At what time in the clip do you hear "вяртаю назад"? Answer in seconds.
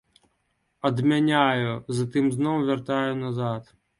2.73-3.71